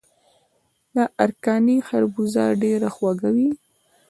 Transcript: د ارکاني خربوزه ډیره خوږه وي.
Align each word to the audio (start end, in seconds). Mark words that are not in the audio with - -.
د 0.95 0.97
ارکاني 1.23 1.77
خربوزه 1.87 2.43
ډیره 2.61 2.89
خوږه 2.95 3.29
وي. 3.35 3.49